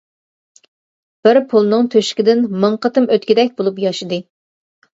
[1.27, 4.23] بىر پۇلنىڭ تۆشۈكىدىن مىڭ قېتىم ئۆتكۈدەك بولۇپ ياشىدى.